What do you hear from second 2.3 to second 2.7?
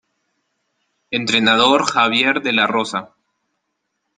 de la